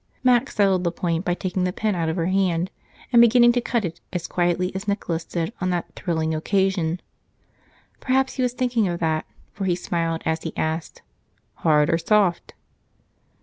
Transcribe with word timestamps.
Mac 0.23 0.49
settled 0.49 0.83
the 0.83 0.91
point 0.91 1.25
by 1.25 1.35
taking 1.35 1.63
the 1.63 1.71
pen 1.71 1.93
out 1.93 2.09
of 2.09 2.15
her 2.15 2.25
hand 2.25 2.71
and 3.13 3.21
beginning 3.21 3.51
to 3.51 3.61
cut 3.61 3.85
it, 3.85 4.01
as 4.11 4.25
quietly 4.25 4.73
as 4.73 4.87
Nicholas 4.87 5.23
did 5.23 5.53
on 5.61 5.69
that 5.69 5.93
"thrilling" 5.95 6.33
occasion. 6.33 6.99
Perhaps 7.99 8.33
he 8.33 8.41
was 8.41 8.53
thinking 8.53 8.87
of 8.87 8.99
that, 8.99 9.27
for 9.53 9.65
he 9.65 9.75
smiled 9.75 10.23
as 10.25 10.41
he 10.41 10.57
asked, 10.57 11.03
"Hard 11.57 11.87
or 11.91 11.99
soft?" 11.99 12.55